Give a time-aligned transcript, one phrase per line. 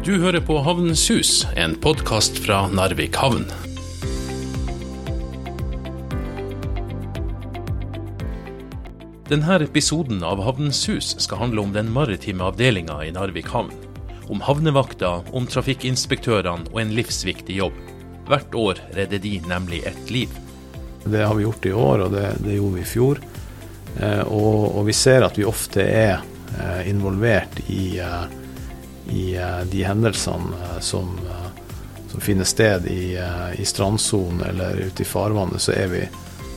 [0.00, 3.42] Du hører på Havnens hus, en podkast fra Narvik havn.
[9.28, 13.68] Denne episoden av Havnens hus skal handle om den maritime avdelinga i Narvik havn.
[14.32, 17.76] Om havnevakta, om trafikkinspektørene og en livsviktig jobb.
[18.32, 20.32] Hvert år redder de nemlig et liv.
[21.04, 23.24] Det har vi gjort i år, og det, det gjorde vi i fjor.
[24.00, 26.22] Eh, og, og, vi ser at vi ofte er
[26.56, 28.39] eh, involvert i, eh,
[29.08, 31.48] i eh, de hendelsene eh, som, eh,
[32.10, 33.18] som, finner sted i,
[33.58, 36.02] i strandsonen eller ute i farvannet, så er vi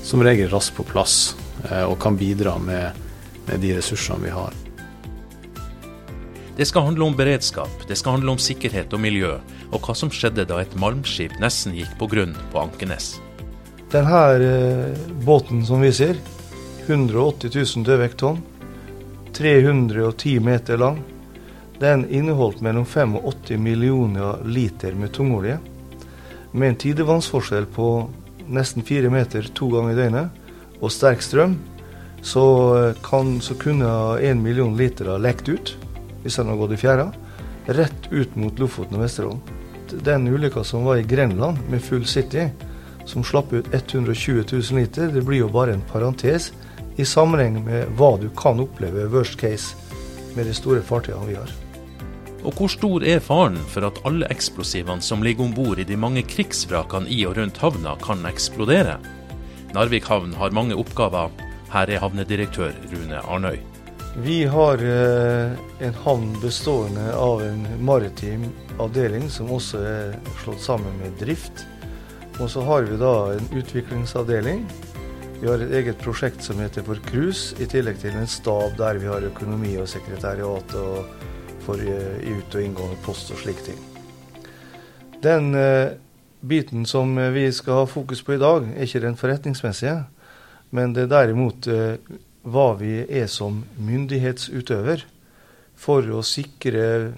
[0.04, 1.36] som regel raskt på plass
[1.88, 2.98] og kan bidra med,
[3.46, 4.56] med de ressursene vi har.
[6.58, 9.38] Det skal handle om beredskap, det skal handle om sikkerhet og miljø,
[9.72, 13.14] og hva som skjedde da et malmskip nesten gikk på grunn på Ankenes.
[13.94, 14.92] Denne
[15.24, 16.20] båten som vi ser,
[16.90, 18.44] 180 000 dødvekttonn,
[19.34, 21.00] 310 meter lang,
[21.84, 25.58] den inneholdt mellom 5 og 80 millioner liter med tungolje,
[26.54, 27.88] med en tidevannsforskjell på
[28.54, 30.44] nesten fire meter to ganger i døgnet,
[30.80, 31.58] og sterk strøm,
[32.24, 32.44] så,
[33.04, 33.90] kan, så kunne
[34.24, 35.74] én million liter ha lekt ut,
[36.24, 37.10] hvis den hadde gått i fjæra,
[37.80, 39.42] rett ut mot Lofoten og Vesterålen.
[40.08, 42.48] Den ulykka som var i Grenland med full City,
[43.06, 46.54] som slapp ut 120 000 liter, det blir jo bare en parentes
[46.96, 49.76] i sammenheng med hva du kan oppleve worst case
[50.38, 51.52] med de store fartøyene vi har.
[52.44, 55.96] Og hvor stor er faren for at alle eksplosivene som ligger om bord i de
[56.00, 58.98] mange krigsvrakene i og rundt havna, kan eksplodere?
[59.74, 61.32] Narvik havn har mange oppgaver.
[61.74, 63.58] Her er havnedirektør Rune Arnøy.
[64.22, 68.46] Vi har eh, en havn bestående av en maritim
[68.84, 71.64] avdeling som også er slått sammen med drift.
[72.42, 74.68] Og så har vi da en utviklingsavdeling
[75.44, 78.96] vi har et eget prosjekt som heter For cruise, i tillegg til en stab der
[78.96, 81.33] vi har økonomi og sekretariat og
[81.66, 83.80] for eh, ut- og inngående post og slike ting.
[85.24, 85.96] Den uh,
[86.44, 90.02] biten som vi skal ha fokus på i dag, er ikke den forretningsmessige,
[90.76, 91.68] men det er derimot
[92.44, 95.06] hva vi er som myndighetsutøver
[95.80, 97.14] for å sikre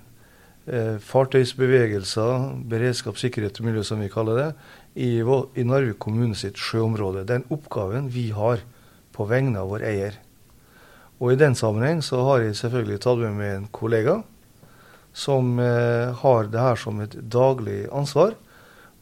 [1.07, 4.49] fartøysbevegelser, beredskap, sikkerhet og miljø, som vi kaller det,
[4.95, 7.25] i, i Narvik kommune sitt sjøområde.
[7.27, 8.61] Den oppgaven vi har
[9.15, 10.19] på vegne av vår eier.
[11.19, 14.19] Og i den sammenheng så har jeg selvfølgelig tatt med meg en kollega
[15.15, 18.35] som eh, har det her som et daglig ansvar.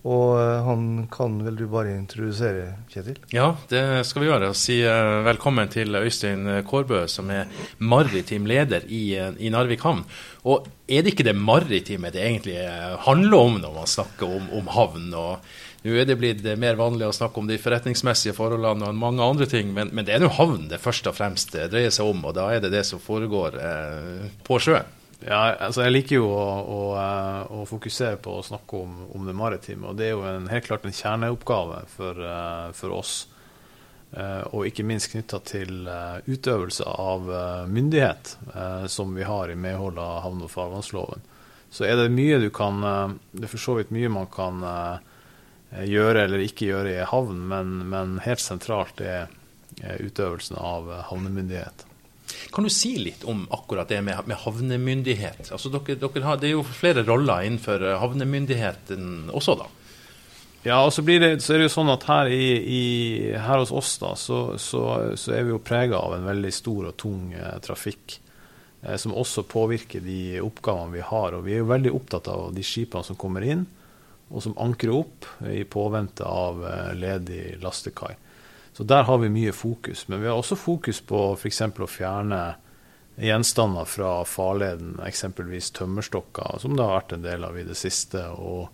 [0.03, 3.18] Og eh, han kan vel du bare introdusere, Kjetil?
[3.34, 4.51] Ja, det skal vi gjøre.
[4.53, 10.06] Og si eh, velkommen til Øystein Kårbø, som er maritim leder i, i, Narvik havn.
[10.46, 12.59] Og er det ikke det maritime det egentlig
[13.07, 15.13] handler om når man snakker om, om havn?
[15.18, 15.53] og
[15.84, 19.47] nå er det blitt mer vanlig å snakke om de forretningsmessige forholdene og mange andre
[19.51, 22.38] ting, men, men det er nå havn det først og fremst dreier seg om, og
[22.38, 24.88] da er det det som foregår eh, på sjøen.
[25.24, 29.28] Ja, altså Jeg liker jo å, å, eh, å, fokusere på å snakke om, om,
[29.28, 29.88] det maritime.
[29.88, 33.14] og Det er jo en, helt klart en kjerneoppgave for, uh, for oss.
[34.14, 35.88] Uh, og ikke minst knytta til
[36.30, 37.32] utøvelse av
[37.66, 38.36] myndighet,
[38.92, 41.24] som vi har i medhold av havn- og farvannsloven.
[41.74, 42.78] Så er det mye du kan
[43.32, 44.62] Det er for så vidt mye man kan
[45.74, 49.32] Eh, gjøre eller ikke gjøre i havn, men, men helt sentralt er
[50.04, 51.86] utøvelsen av eh, havnemyndighet.
[52.54, 55.52] Kan du si litt om akkurat det med, med havnemyndighet?
[55.54, 59.70] Altså dere, dere har, det er jo flere roller innenfor eh, havnemyndigheten også, da?
[60.64, 62.84] Ja, og så, det, så, er det jo sånn at her, i, i,
[63.36, 64.84] her hos oss da, så, så,
[65.20, 68.20] så er vi jo prega av en veldig stor og tung eh, trafikk.
[68.84, 71.36] Eh, som også påvirker de oppgavene vi har.
[71.36, 73.66] Og vi er jo veldig opptatt av de skipene som kommer inn
[74.34, 78.16] og som ankrer opp i påvente av eh, ledig lastekai.
[78.74, 80.08] Så der har vi mye fokus.
[80.08, 81.62] Men vi har også fokus på f.eks.
[81.62, 82.44] å fjerne
[83.22, 88.24] gjenstander fra farleden, eksempelvis tømmerstokker, som det har vært en del av i det siste,
[88.34, 88.72] og,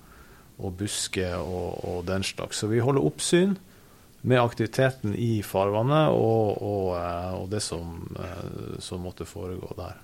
[0.59, 2.61] og busker og, og, den slags.
[2.61, 3.57] Så vi holder oppsyn
[4.21, 9.99] med aktiviteten i farvannet og, og, eh, og det som, eh, som måtte foregå der.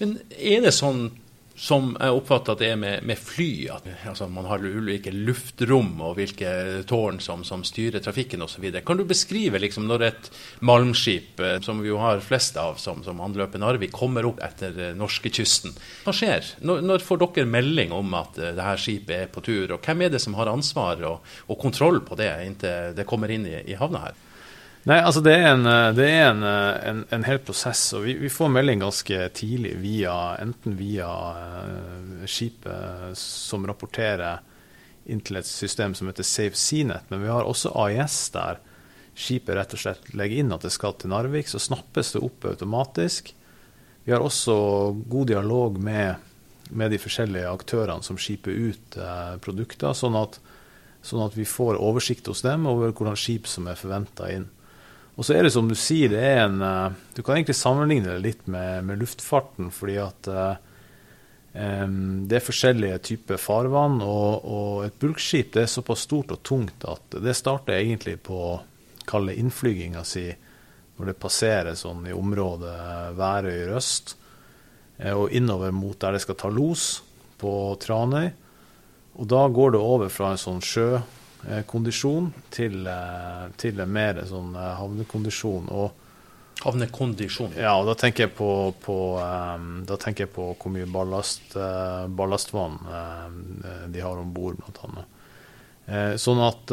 [0.00, 1.08] Men er det sånn
[1.54, 3.50] som jeg oppfatter at det er med, med fly.
[3.74, 8.68] At altså, man har ulike luftrom og hvilke tårn som, som styrer trafikken osv.
[8.86, 10.30] Kan du beskrive liksom, når et
[10.64, 14.78] malmskip, eh, som vi jo har flest av som, som anløper Narvik, kommer opp etter
[14.78, 15.76] eh, norskekysten?
[16.06, 16.54] Hva skjer?
[16.64, 19.76] Når, når, får dere melding om at uh, dette skipet er på tur?
[19.76, 23.30] Og hvem er det som har ansvar og, og kontroll på det inntil det kommer
[23.32, 24.20] inn i, i havna her?
[24.88, 27.84] Nei, altså det er en, det er en, en, en hel prosess.
[27.94, 34.42] og vi, vi, får melding ganske tidlig via, enten via uh, skipet som rapporterer
[35.06, 38.58] inn til et system som heter Safe Seanet, men vi har også AIS der
[39.14, 42.46] skipet rett og slett legger inn at det skal til Narvik, så snappes det opp
[42.50, 43.32] automatisk.
[44.02, 44.54] Vi har også
[45.06, 46.30] god dialog med
[46.72, 50.38] med de forskjellige aktørene som skiper ut eh, produkter, sånn at,
[51.04, 54.48] sånn at, vi får oversikt hos dem over hvordan skip som er forventa inn.
[55.22, 58.10] Og så er det som du sier, det er en eh, Du kan egentlig sammenligne
[58.10, 60.56] det litt med, med luftfarten, fordi at eh,
[61.52, 67.14] det er forskjellige typer farvann, og, og et bulkskip er såpass stort og tungt at
[67.22, 68.40] det starter egentlig på
[69.06, 70.24] kalle innflyginga si
[70.96, 72.74] når det passerer sånn i området
[74.98, 76.98] eh, og innover mot der det skal ta los
[77.38, 78.32] på Tranøy.
[79.22, 80.64] Og da går det over fra en sånn
[81.42, 85.68] sjøkondisjon til, eh, til mer sånn eh, havnekondisjon.
[85.70, 85.98] og
[86.62, 87.56] Havnekondisjon.
[87.58, 88.48] Ja, og da tenker jeg på,
[88.84, 88.96] på,
[89.88, 92.76] da tenker jeg på hvor mye ballast, ballastvann
[93.90, 95.02] de har om bord, bl.a.
[96.22, 96.70] Sånn at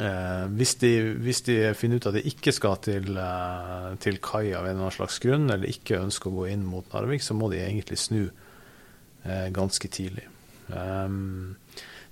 [0.00, 0.90] Eh, hvis, de,
[1.20, 4.86] hvis, de, finner ut at de ikke skal til, eh, til kai av en eller
[4.86, 7.98] annen slags grunn, eller ikke ønsker å gå inn mot Narvik, så må de egentlig
[8.00, 10.24] snu eh, ganske tidlig.
[10.70, 11.56] Um,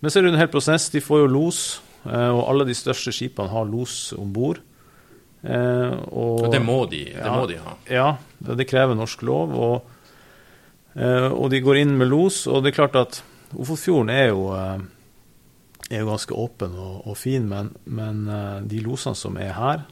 [0.01, 0.89] men så er det en hel prosess.
[0.95, 1.61] De får jo los,
[2.07, 4.61] eh, og alle de største skipene har los om bord.
[5.43, 7.75] Eh, og, og, det, må de, det ja, må de ha?
[7.91, 9.57] Ja, det krever norsk lov.
[9.59, 10.15] Og,
[10.95, 14.43] eh, og de går inn med los, og det er klart at Ofotfjorden er jo
[14.53, 18.27] er jo ganske åpen og, og fin, men, men
[18.69, 19.87] de losene som er her,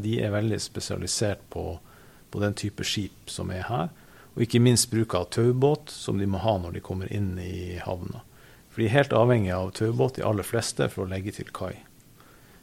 [0.00, 1.74] de er veldig spesialisert på,
[2.32, 3.92] på, den type skip som er her.
[4.32, 7.76] Og ikke minst bruk av taubåt, som de må ha når de kommer inn i
[7.84, 8.24] havna.
[8.72, 11.74] For de er helt avhengig av taubåt, de aller fleste, for å legge til kai.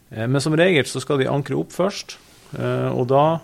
[0.09, 2.17] Uh, men som regel så skal de ankre opp først,
[2.49, 3.43] og da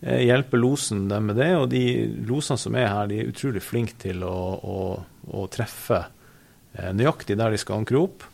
[0.00, 1.50] hjelper losen dem med det.
[1.60, 1.82] Og de
[2.24, 4.78] losene som er her, de er utrolig flinke til å, å,
[5.28, 5.98] å treffe
[6.72, 8.24] nøyaktig der de skal ankre opp.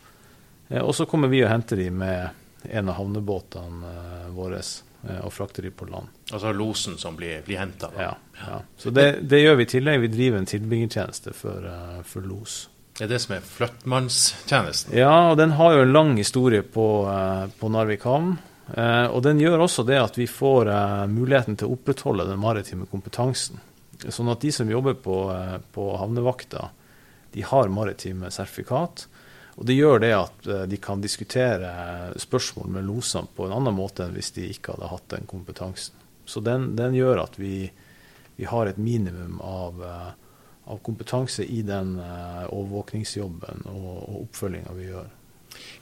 [0.71, 2.29] Eh, og så kommer vi og henter de med
[2.71, 6.11] en av havnebåtene eh, våre eh, og frakter de på land.
[6.31, 7.91] Altså losen som blir, blir henta?
[7.97, 10.03] Ja, ja, Så det, det, gjør vi i tillegg.
[10.05, 11.67] Vi driver en tilbringertjeneste for,
[12.07, 12.63] for los.
[12.97, 14.95] Det er det som er flyttmannstjenesten?
[14.97, 16.87] Ja, og den har jo en lang historie på,
[17.57, 18.35] på Narvik havn.
[19.11, 20.69] Og den gjør også det at vi får
[21.11, 23.59] muligheten til å opprettholde den maritime kompetansen.
[24.03, 25.15] Sånn at de som jobber på,
[25.73, 26.67] på havnevakta,
[27.31, 29.07] de har maritime sertifikat.
[29.55, 31.71] Og Det gjør det at eh, de kan diskutere
[32.19, 35.97] spørsmål med losene på en annen måte enn hvis de ikke hadde hatt den kompetansen.
[36.25, 37.67] Så den, den gjør at vi,
[38.37, 40.09] vi, har et minimum av, eh,
[40.71, 45.09] av kompetanse i den eh, overvåkningsjobben og, og oppfølginga vi gjør.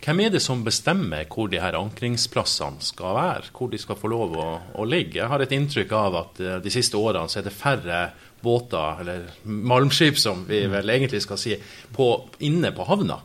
[0.01, 3.51] Hvem er det som bestemmer hvor de her ankringsplassene skal være?
[3.53, 4.47] Hvor de skal få lov å,
[4.81, 5.19] å ligge?
[5.19, 7.99] Jeg har et inntrykk av at de siste årene så er det færre
[8.41, 10.73] båter, eller malmskip som vi mm.
[10.73, 11.57] vel egentlig skal si,
[11.95, 12.09] på,
[12.47, 13.19] inne på havna.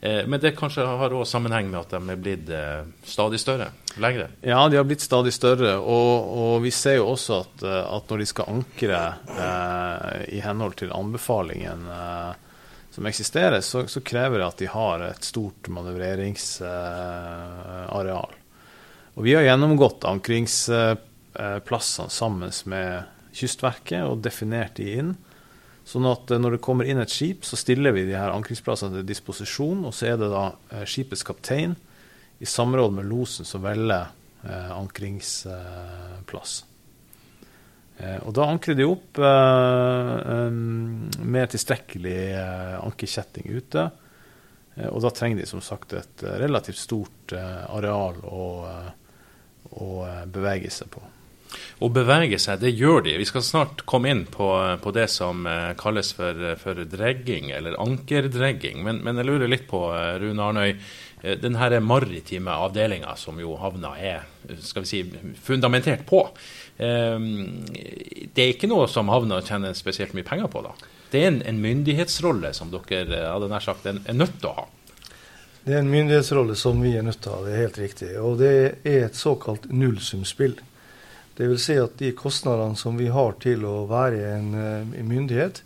[0.00, 3.66] Eh, men det kanskje har også sammenheng med at de er blitt eh, stadig større?
[4.02, 4.28] Lengre?
[4.44, 5.76] Ja, de har blitt stadig større.
[5.80, 8.98] Og, og vi ser jo også at, eh, at når de skal ankre
[9.36, 12.32] eh, i henhold til anbefalingen eh,
[12.96, 18.32] som eksisterer, så, så, krever det at de har et stort manøvreringsareal.
[18.32, 18.38] Eh,
[19.16, 23.02] og vi har gjennomgått ankringsplassene sammen med
[23.36, 25.12] Kystverket og definert de inn.
[25.86, 29.00] Sånn at eh, når det kommer inn et skip, så stiller vi de her ankringsplassene
[29.00, 29.84] til disposisjon.
[29.86, 31.76] Og så er det da eh, skipets kaptein
[32.38, 34.08] i samråd med losen som velger
[34.44, 36.56] eh, ankringsplass.
[37.96, 42.18] Eh, og da ankrer de opp eh, med tilstrekkelig
[42.82, 43.88] ankerkjetting ute.
[44.90, 48.42] og da trenger de som sagt et relativt stort areal å,
[49.72, 49.88] å
[50.28, 51.00] bevege seg på.
[51.80, 53.16] Å bevege seg, det gjør de.
[53.20, 54.48] Vi skal snart komme inn på,
[54.82, 58.80] på det som eh, kalles for, for, dregging, eller ankerdregging.
[58.86, 60.78] Men, men, jeg lurer litt på, eh, Rune Arnøy,
[61.40, 64.26] denne maritime avdelinga som jo havna er
[64.62, 65.00] skal vi si,
[65.42, 66.20] fundamentert på.
[66.76, 70.76] Det er ikke noe som havna tjener spesielt mye penger på, da?
[71.10, 74.66] Det er en, en myndighetsrolle som dere hadde nær sagt, er nødt til å ha?
[75.66, 78.10] Det er en myndighetsrolle som vi er nødt til å ha, det er helt riktig.
[78.22, 78.50] Og det
[78.86, 80.54] er et såkalt nullsumspill.
[81.36, 81.64] Dvs.
[81.64, 85.62] Si at de kostnadene som vi har til å være en, eh, myndighet,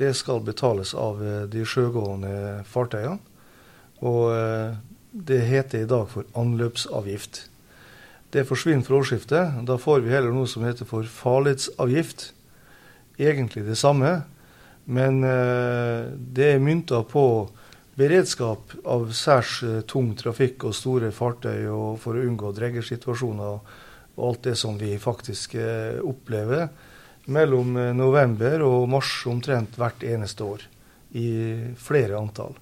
[0.00, 3.18] det skal betales av eh, de sjøgående fartøyene.
[4.00, 4.76] Og eh,
[5.12, 7.48] det heter i dag for anløpsavgift.
[8.32, 9.66] Det forsvinner fra årsskiftet.
[9.68, 12.30] Da får vi heller noe som heter for farledsavgift.
[13.20, 14.22] Egentlig det samme,
[14.88, 17.52] men det er mynta på
[18.00, 23.60] beredskap av særs tung trafikk og store fartøy og for å unngå dreggersituasjoner
[24.16, 26.68] og alt det som vi faktisk eh, opplever
[27.32, 30.66] mellom eh, november og mars omtrent hvert eneste år.
[31.12, 31.28] I
[31.76, 32.54] flere antall.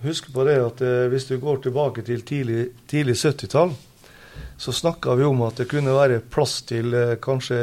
[0.00, 3.74] Husk på det at eh, hvis du går tilbake til tidlig, tidlig 70-tall,
[4.60, 7.56] så snakka vi om at det kunne være plass til kanskje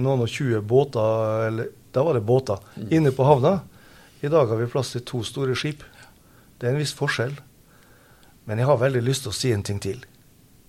[0.00, 2.60] noen og 20 båter eller Da var det båter
[2.92, 3.62] inne på havna.
[4.20, 5.80] I dag har vi plass til to store skip.
[6.60, 7.32] Det er en viss forskjell.
[8.44, 10.04] Men jeg har veldig lyst til å si en ting til.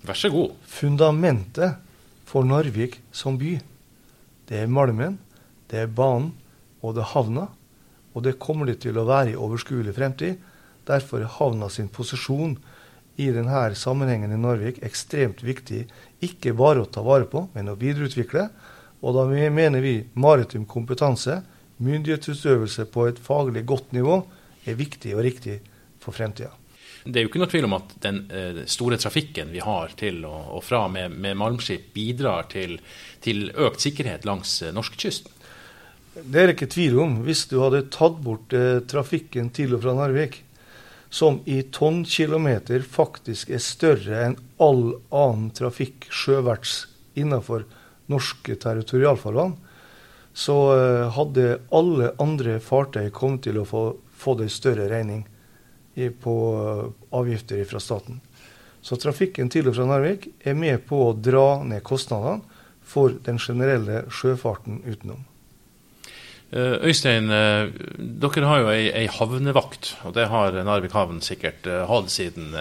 [0.07, 0.55] Vær så god.
[0.63, 1.79] Fundamentet
[2.29, 3.57] for Narvik som by,
[4.49, 5.17] det er malmen,
[5.69, 6.31] det er banen,
[6.81, 7.47] og det er havna.
[8.15, 10.39] Og det kommer det til å være i overskuelig fremtid.
[10.87, 12.55] Derfor er havna sin posisjon
[13.19, 15.83] i denne sammenhengen i Narvik ekstremt viktig.
[16.25, 18.47] Ikke bare å ta vare på, men å videreutvikle.
[19.03, 21.41] Og da mener vi maritim kompetanse,
[21.79, 24.23] myndighetsutøvelse på et faglig godt nivå,
[24.67, 25.59] er viktig og riktig
[25.99, 26.58] for fremtida.
[27.03, 30.19] Det er jo ikke noe tvil om at den eh, store trafikken vi har til
[30.27, 32.75] og, fra med, med malmskip, bidrar til,
[33.23, 35.31] til, økt sikkerhet langs eh, norskekysten.
[36.19, 37.15] Det er det ikke tvil om.
[37.23, 40.41] Hvis du hadde tatt bort eh, trafikken til og fra Narvik,
[41.09, 46.83] som i tonnkilometer faktisk er større enn all annen trafikk sjøverts
[47.17, 47.63] innenfor
[48.11, 49.55] norske territorialfarvann,
[50.37, 50.55] så
[51.15, 53.81] hadde alle andre fartøy kommet til å få,
[54.13, 55.23] få det større regning
[56.23, 56.85] på eh,
[57.19, 58.21] avgifter fra staten.
[58.81, 62.39] Så trafikken til og fra Narvik er med på å dra ned kostnadene
[62.89, 65.25] for den generelle sjøfarten utenom.
[66.49, 72.09] Eh, Øystein, dere har jo ei, ei havnevakt, og det har Narvik havn sikkert hatt
[72.13, 72.55] siden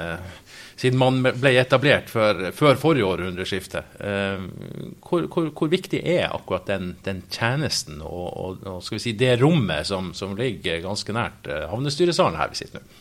[0.79, 3.83] siden man ble etablert før, før forrige århundreskifte.
[3.99, 4.45] Eh,
[5.03, 9.89] hvor, hvor, hvor, viktig er akkurat den, den tjenesten og, og, og, si, det rommet
[9.91, 12.97] som, som ligger ganske nært eh, havnestyresalen her vi sitter nå?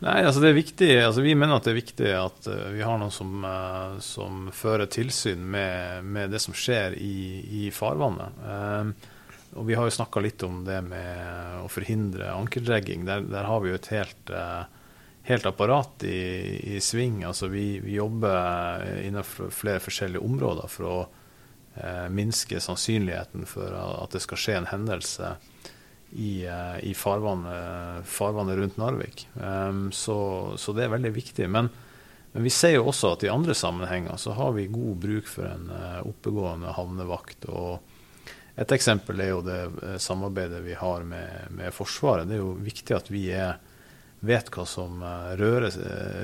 [0.00, 2.84] Nei, altså det er viktig, altså Vi mener at det er viktig at uh, vi
[2.86, 7.16] har noen som, uh, som fører tilsyn med, med, det som skjer i,
[7.64, 8.40] i farvannet.
[8.40, 9.18] Uh,
[9.60, 13.04] og Vi har jo snakka litt om det med å forhindre ankerdregging.
[13.04, 14.30] Der, der har vi jo et helt
[15.22, 17.24] helt apparat i, i sving.
[17.24, 20.98] Altså vi, vi, jobber innenfor flere forskjellige områder for å
[21.74, 25.34] eh, minske sannsynligheten for at det skal skje en hendelse
[26.12, 29.28] i, eh, i farvannet, farvannet, rundt Narvik.
[29.34, 30.18] Um, så,
[30.58, 31.46] så, det er veldig viktig.
[31.50, 31.70] Men,
[32.32, 35.46] men, vi ser jo også at i andre sammenhenger så har vi god bruk for
[35.50, 37.48] en uh, oppegående havnevakt.
[37.48, 37.96] og
[38.60, 39.60] et eksempel er jo det
[40.02, 42.28] samarbeidet vi har med, med Forsvaret.
[42.28, 43.54] Det er jo viktig at vi er
[44.20, 45.76] vet hva som eh, rører,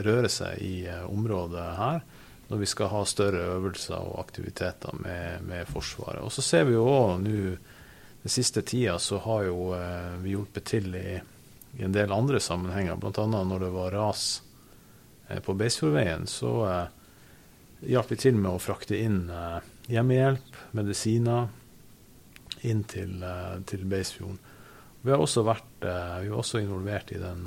[0.05, 2.03] rører seg i eh, området her,
[2.49, 6.23] når vi skal ha større øvelser og aktiviteter med, med Forsvaret.
[6.23, 7.57] Og så ser vi jo òg nå
[8.27, 11.21] den siste tida så har jo eh, vi hjulpet til i,
[11.79, 13.27] i, en del andre sammenhenger, bl.a.
[13.31, 14.25] når det var ras
[15.29, 21.47] eh, på Beisfjordveien, så eh, hjalp vi til med å frakte inn eh, hjemmehjelp, medisiner,
[22.67, 23.23] inn til,
[23.71, 24.43] til Beisfjorden.
[25.07, 27.45] Vi har også vært vi var også involvert i den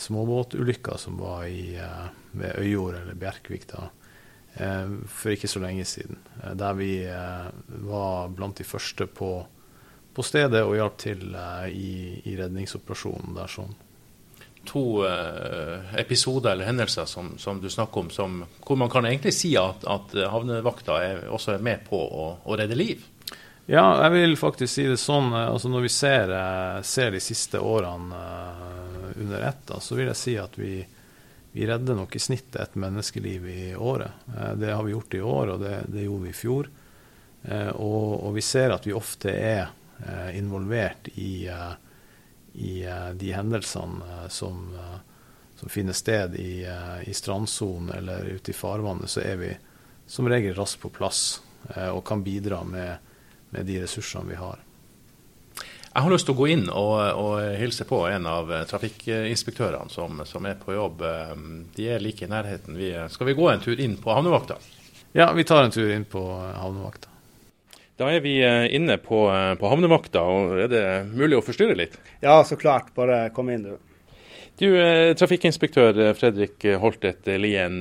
[0.00, 1.74] småbåtulykka som var i,
[2.32, 3.90] ved Øyjord eller Bjerkvik da,
[5.10, 6.22] for ikke så lenge siden.
[6.56, 6.94] Der vi
[7.90, 9.34] var blant de første på,
[10.14, 11.24] på stedet og hjalp til
[11.70, 13.74] i, i, redningsoperasjonen der sånn.
[14.64, 15.04] To
[16.00, 19.84] episoder eller hendelser som, som du snakker om, som, hvor man kan egentlig si at,
[19.84, 23.02] at havnevakta er, også er med på å, å redde liv?
[23.66, 25.34] Ja, jeg vil faktisk si det sånn.
[25.36, 26.32] altså Når vi ser,
[26.84, 28.24] ser de siste årene
[29.16, 30.78] under ett, så vil jeg si at vi,
[31.54, 34.26] vi redder nok i snitt et menneskeliv i året.
[34.36, 36.68] Eh, det har vi gjort i år, og det, det gjorde vi i fjor.
[37.42, 39.72] Eh, og, og, vi ser at vi ofte er eh,
[40.34, 41.46] involvert i,
[42.52, 42.72] i
[43.14, 44.66] de hendelsene som,
[45.56, 46.66] som, finner sted i,
[47.06, 49.52] i strandsonen eller ute i farvannet, så er vi
[50.06, 51.40] som regel raskt på plass
[51.94, 52.98] og kan bidra med,
[53.54, 54.60] med de ressursene vi har.
[55.94, 60.24] Jeg har lyst til å gå inn og, og hilse på en av trafikkinspektørene som,
[60.26, 61.04] som, er på jobb.
[61.76, 62.74] De er like i nærheten.
[62.74, 64.58] Vi, skal vi gå en tur inn på havnevakta?
[65.14, 67.13] Ja, vi tar en tur inn på havnevakta.
[67.96, 70.84] Da er vi eh, inne på, eh, på havnemakta, og er det
[71.14, 71.94] mulig å forstyrre litt?
[72.24, 72.90] Ja, så klart.
[72.96, 73.76] Bare kom inn, du.
[74.58, 77.78] Du, eh, Trafikkinspektør Fredrik Holtet Lien.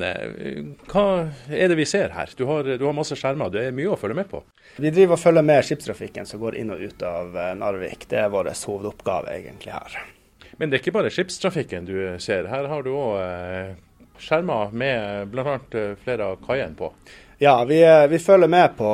[0.89, 1.05] Hva
[1.49, 2.29] er det vi ser her?
[2.37, 4.43] Du har, du har masse skjermer, det er mye å følge med på?
[4.77, 8.05] Vi driver og følger med skipstrafikken som går inn og ut av Narvik.
[8.09, 9.97] Det er vår hovedoppgave egentlig her.
[10.61, 12.49] Men det er ikke bare skipstrafikken du ser.
[12.53, 13.77] Her har du òg
[14.21, 15.57] skjermer med bl.a.
[16.05, 16.93] Flere av kaiene på.
[17.43, 18.89] Ja, vi, vi, følger med på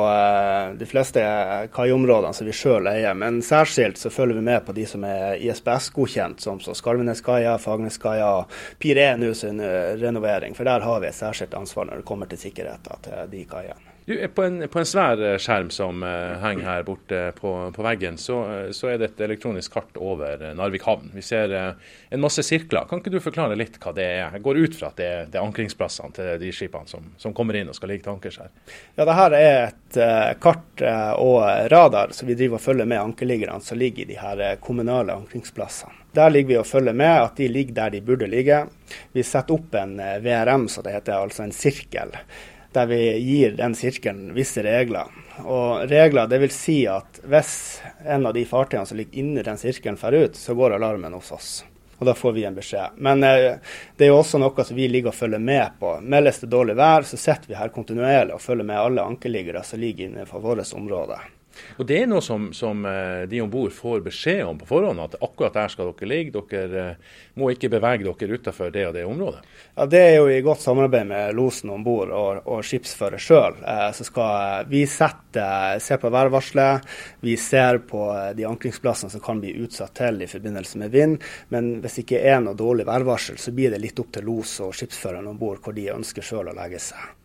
[0.78, 1.22] de fleste
[1.70, 3.14] kaiområdene som vi sjøl eier.
[3.14, 8.58] Men særskilt så følger vi med på de som er ISBS-godkjent, som Skarveneskaia, Fagerneskaia og
[8.82, 9.62] Pir 1 sin
[10.02, 10.58] renovering.
[10.58, 13.89] For der har vi et særskilt ansvar når det kommer til sikkerheten til de kaiene.
[14.04, 17.84] Du, på, en, på en svær eh, skjerm som uh, henger her borte på, på
[17.84, 21.10] veggen, så, uh, så, er det et elektronisk kart over Narvik havn.
[21.14, 22.88] Vi ser en masse sirkler.
[22.88, 24.24] Kan ikke du forklare litt hva det er?
[24.34, 27.58] Jeg går ut fra at det det er ankringsplassene til de skipene som, som, kommer
[27.58, 28.50] inn og skal ligge til ankers her.
[28.96, 29.98] Ja, det her er et
[30.42, 30.82] kart
[31.20, 31.40] og
[31.70, 35.96] radar som vi driver og følger med ankerliggerne som ligger i de her kommunale ankringsplassene.
[36.16, 38.64] Der ligger vi og følger med at de ligger der de burde ligge.
[39.14, 42.16] Vi setter opp en VRM, som det heter, altså en sirkel
[42.72, 45.10] der vi gir den sirkelen visse regler.
[45.44, 47.52] Og regler, det vil si at hvis
[48.06, 51.32] en av de fartøyene som ligger inni den sirkelen får ut, så går alarmen hos
[51.34, 51.50] oss.
[52.00, 52.96] Og da får vi en beskjed.
[52.96, 53.58] Men eh,
[53.96, 55.98] det er jo også noe som vi ligger og følger med på.
[56.00, 59.82] Meldes det dårlig vær, så sitter vi her kontinuerlig og følger med alle ankerliggere som
[59.82, 61.18] ligger innenfor vårt område.
[61.78, 65.00] Og Det er noe som, som eh, de om bord får beskjed om på forhånd,
[65.02, 66.42] at akkurat der skal dere ligge.
[66.50, 69.44] Dere eh, må ikke bevege dere utenfor det og det området.
[69.76, 73.60] Ja, Det er jo i godt samarbeid med losen om bord og, og skipsfører sjøl.
[73.64, 75.46] Eh, vi sette,
[75.80, 76.90] se på værvarselet,
[77.24, 78.04] vi ser på
[78.36, 81.16] de ankringsplassene som kan bli utsatt til i forbindelse med vind.
[81.54, 84.58] Men hvis det ikke er noe dårlig værvarsel, så blir det litt opp til los
[84.64, 87.19] og skipsføreren om bord hvor de ønsker sjøl å legge seg.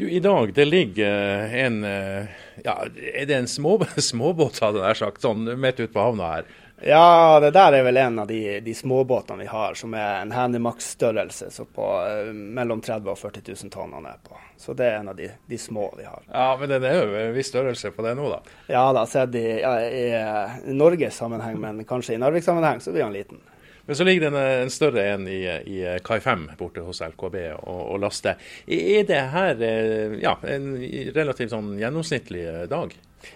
[0.00, 2.24] Du, I dag det ligger eh, en eh,
[2.64, 6.46] ja, Er det en små, småbåt, hadde jeg sagt, sånn midt ute på havna her?
[6.80, 10.32] Ja, det der er vel en av de, de småbåtene vi har, som er en
[10.32, 11.50] Handymax-størrelse.
[11.52, 14.40] Så på uh, mellom 30 og 40 000 tonn han er på.
[14.56, 16.24] Så det er en av de, de, små vi har.
[16.32, 18.40] Ja, Men det er jo en viss størrelse på det nå, da?
[18.72, 23.12] Ja da, sett i, ja, i Norges sammenheng, men kanskje i Narvik-sammenheng så blir han
[23.20, 23.44] liten.
[23.86, 27.80] Men så ligger det en, større en i, i Kai 5 borte hos LKB og,
[27.94, 28.40] og laster.
[28.66, 30.74] Er det her eh, ja, en
[31.14, 32.94] relativt sånn gjennomsnittlig eh, dag?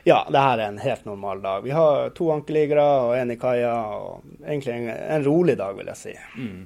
[0.09, 1.65] Ja, det her er en helt normal dag.
[1.65, 3.75] Vi har to ankerliggere og en i kaia.
[4.47, 6.15] Egentlig en, en rolig dag, vil jeg si.
[6.39, 6.63] Mm.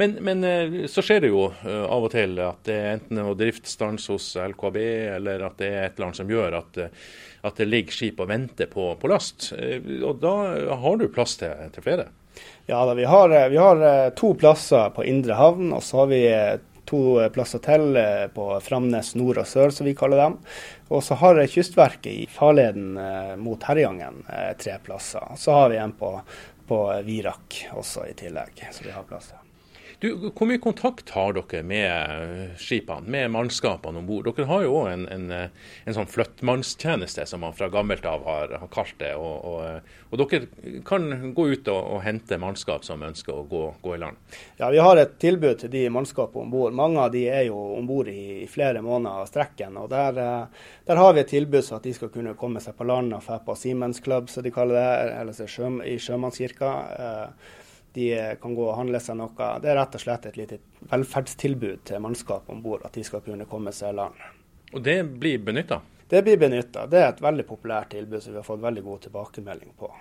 [0.00, 3.34] Men, men, eh, så skjer det jo av og til at det er enten er
[3.36, 4.80] driftsstans hos LKB,
[5.18, 6.80] eller at det er et eller annet som gjør at,
[7.42, 9.50] at det ligger skip og venter på, på last.
[9.52, 10.34] Og da
[10.84, 12.10] har du plass til, til flere?
[12.66, 15.96] Ja da, vi har, eh, vi har, eh, to plasser på Indre havn, og så
[15.96, 17.96] har vi eh, to plasser til
[18.34, 20.38] på Framnes nord og sør, som vi kaller dem.
[20.92, 22.98] Og så har Kystverket i farleden
[23.40, 24.20] mot Herjangen
[24.60, 25.32] tre plasser.
[25.40, 26.10] Så har vi en på,
[26.68, 29.41] på Virak også i tillegg, så vi har plasser.
[30.02, 34.26] Du, hvor mye kontakt har dere med skipene, med mannskapene om bord?
[34.26, 38.56] Dere har jo òg en, en, en, sånn flyttmannstjeneste som man fra gammelt av har,
[38.58, 39.12] har kalt det.
[39.14, 43.62] Og, og, og, dere kan gå ut og, og, hente mannskap som ønsker å gå,
[43.84, 44.18] gå, i land?
[44.58, 46.74] Ja, vi har et tilbud til de mannskapene om bord.
[46.82, 49.78] Mange av de er jo om bord i, i, flere måneder av strekken.
[49.78, 52.90] og der, der, har vi et tilbud så at de skal kunne komme seg på
[52.90, 56.78] land og dra på Siemens Club, som de kaller det, eller i Sjømannskirka.
[56.98, 57.58] Eh,
[57.94, 59.48] de kan gå og handle seg noe.
[59.62, 60.58] Det er rett og slett et lite
[60.90, 64.22] velferdstilbud til mannskapet om bord, at de skal kunne komme seg i land.
[64.72, 65.82] Og det blir benytta?
[66.08, 66.86] Det blir benytta.
[66.86, 69.92] Det er et veldig populært tilbud som vi har fått veldig god tilbakemelding på.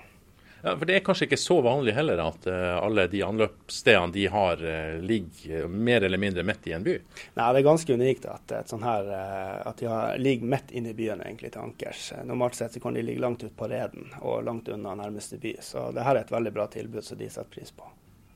[0.61, 4.27] Ja, for Det er kanskje ikke så vanlig heller at uh, alle de anløpsstedene de
[4.29, 6.97] har, uh, ligger mer eller mindre midt i en by?
[7.37, 10.93] Nei, det er ganske unikt at, sånn her, uh, at de har, ligger midt inne
[10.93, 12.11] i byen egentlig til ankers.
[12.29, 15.55] Normalt sett så kan de ligge langt ut på Reden og langt unna nærmeste by.
[15.65, 17.89] Så det her er et veldig bra tilbud som de setter pris på.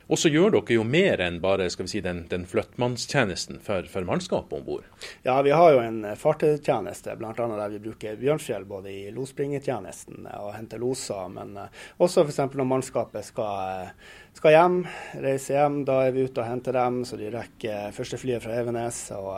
[0.05, 3.87] Og så gjør dere jo mer enn bare skal vi si, den, den flyttmannstjenesten for,
[3.89, 4.85] for mannskapet om bord?
[5.25, 7.33] Ja, vi har jo en fartøytjeneste, bl.a.
[7.33, 11.25] der vi bruker Bjørnfjell både i losbringetjenesten og henter loser.
[11.33, 12.43] Men uh, også f.eks.
[12.53, 13.89] når mannskapet skal,
[14.37, 14.79] skal, hjem,
[15.25, 15.81] reise hjem.
[15.89, 19.07] Da er vi ute og henter dem, så de rekker første flyet fra Evenes.
[19.17, 19.35] og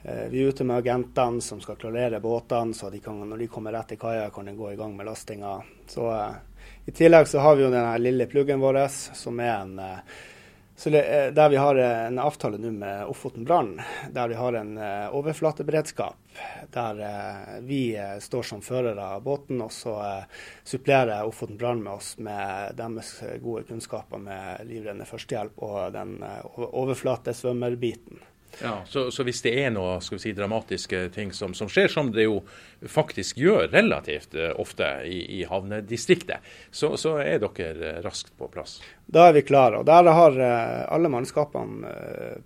[0.00, 3.74] vi er ute med agentene som skal klarere båtene, så de kan, når de kommer
[3.76, 5.58] rett til kaia, kan de gå i gang med lastinga.
[5.92, 6.06] Så
[6.86, 9.98] i tillegg så har vi jo den lille pluggen vår, som er en eh,
[10.86, 13.74] eh, der vi har en avtale nå med Ofoten brann,
[14.10, 14.78] der vi har en
[15.12, 16.16] overflateberedskap.
[16.72, 17.02] Der
[17.66, 19.96] vi står som førere av båten, og så
[20.64, 26.18] supplerer Ofoten brann med oss med deres gode kunnskaper med livreddende førstehjelp og den
[26.56, 28.29] overflatesvømmerbiten.
[28.62, 32.26] Ja, så, så, hvis det er noe si, dramatiske ting som, som skjer, som det
[32.26, 32.40] jo
[32.88, 38.50] faktisk gjør relativt uh, ofte i, i havnedistriktet, så, så, er dere uh, raskt på
[38.52, 38.80] plass?
[39.06, 39.80] Da er vi klare.
[39.80, 41.94] og Der har uh, alle mannskapene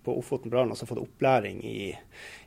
[0.05, 1.93] på Ofoten brann også fått opplæring i,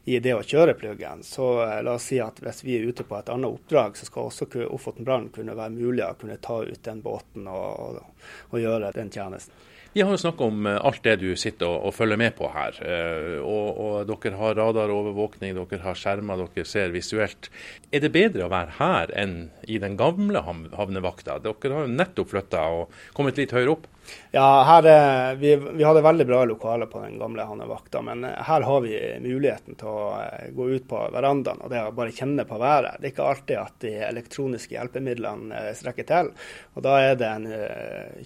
[0.05, 1.23] i, det å kjøre pluggen.
[1.25, 1.49] Så
[1.83, 4.67] la oss si at hvis vi er ute på et annet oppdrag, så skal også
[4.69, 8.95] Ofoten brann kunne være mulig å kunne ta ut den båten og, og, og gjøre
[8.95, 9.65] den tjenesten.
[9.93, 12.49] Vi har jo snakka om eh, alt det du sitter og, og følger med på
[12.53, 12.79] her.
[12.83, 17.51] Eh, og, og, Dere har radarovervåkning, dere har skjermer, dere ser visuelt.
[17.91, 21.39] Er det bedre å være her enn i den gamle havnevakta?
[21.43, 23.87] Dere har jo nettopp flytta og kommet litt høyere opp.
[24.31, 28.43] Ja, her, eh, vi, vi, hadde veldig bra lokaler på den gamle havnevakta, men eh,
[28.43, 28.93] her har vi
[29.23, 32.99] muligheten til å eh, gå ut på verandaen og det å bare kjenne på været.
[32.99, 36.31] Det er ikke alltid at de elektroniske hjelpemidlene strekker til.
[36.75, 37.47] og Da er det en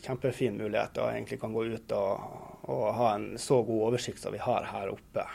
[0.01, 2.41] kjempefin mulighet å egentlig kan gå ut og,
[2.73, 5.25] og ha en så god oversikt som vi har her oppe.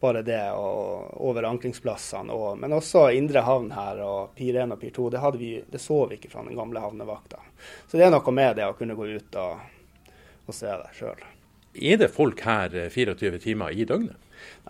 [0.00, 4.80] Bare det og, over ankringsplassene, og, men også indre havn her og Pir 1 og
[4.82, 5.08] Pir 2.
[5.14, 7.40] Det, vi, det så vi ikke fra den gamle havnevakta.
[7.86, 9.72] Så det er noe med det å kunne gå ut og
[10.46, 11.26] og se det sjøl.
[11.76, 14.16] Er det folk her 24 eh, timer i døgnet?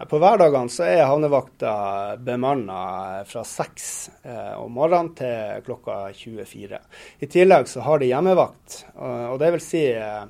[0.08, 6.80] På hverdagene så er havnevakta bemanna fra seks eh, om morgenen til klokka 24.
[7.22, 10.22] I tillegg så har de hjemmevakt, og det vil si eh,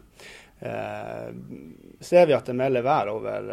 [2.01, 3.51] ser vi at det melder vær over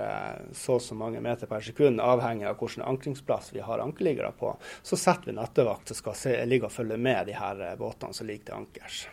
[0.55, 4.55] så og så mange meter per sekund, avhengig av hvilken ankringsplass vi har ankerliggere på,
[4.81, 8.31] så setter vi nattevakt som skal se, ligge og følge med de her båtene som
[8.31, 9.03] ligger til ankers.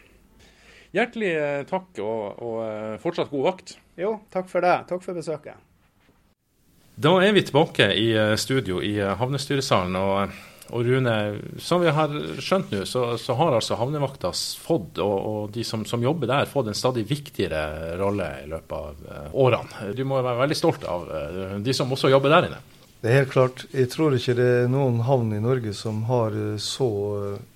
[0.90, 3.76] Hjertelig eh, takk, og, og, eh, fortsatt god vakt.
[4.00, 4.76] Jo, takk for det.
[4.90, 5.66] Takk for besøket.
[7.00, 9.94] Da er vi tilbake i eh, studio i havnestyresalen.
[9.96, 10.40] og,
[10.74, 11.14] og Rune,
[11.62, 15.86] som vi har skjønt nå, så, så har altså havnevakta fått, og, og de som,
[15.86, 19.94] som, jobber der, fått en stadig viktigere rolle i løpet av årene.
[19.98, 21.10] Du må være veldig stolt av
[21.62, 22.62] de som også jobber der inne.
[23.00, 23.64] Det er helt klart.
[23.72, 26.90] Jeg tror ikke det er noen havn i Norge som har så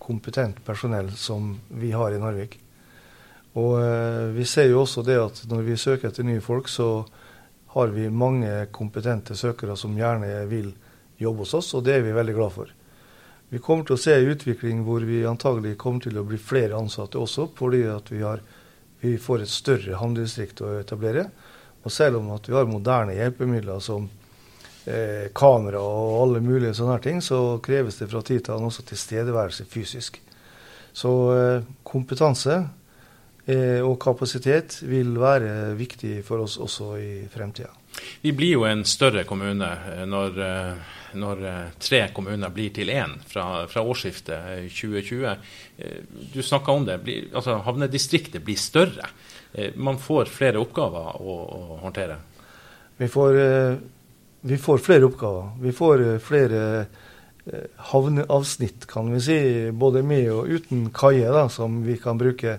[0.03, 2.59] kompetent personell som vi har i Narvik.
[3.55, 7.05] Og eh, vi ser jo også det at når vi søker etter nye folk, så
[7.75, 10.73] har vi mange kompetente søkere som gjerne vil
[11.19, 12.73] jobbe hos oss, og det er vi veldig glad for.
[13.55, 16.79] Vi kommer til å se en utvikling hvor vi antagelig kommer til å bli flere
[16.79, 18.43] ansatte også, fordi vi, har,
[19.03, 21.29] vi får et større handelsdistrikt å etablere.
[21.85, 24.09] Og selv om vi har moderne hjelpemidler som
[24.87, 28.87] eh, kamera og alle mulige sånne ting, så kreves det fra tid til annen også
[28.89, 30.19] tilstedeværelse fysisk.
[30.95, 32.63] Så eh, kompetanse
[33.45, 37.69] og kapasitet vil være viktig for oss også i fremtida.
[38.21, 41.45] Vi blir jo en større kommune eh, når, eh, når
[41.83, 45.35] tre kommuner blir til én fra, fra årsskiftet 2020.
[46.35, 46.99] Du snakka om det.
[47.35, 49.09] altså Havnedistriktet blir større.
[49.77, 52.17] Man får flere oppgaver å, å håndtere.
[52.99, 53.39] Vi får,
[54.43, 55.53] vi får, flere oppgaver.
[55.63, 56.63] Vi får flere
[57.93, 59.39] havneavsnitt, kan vi si.
[59.71, 62.59] Både med og uten kaier, som vi kan bruke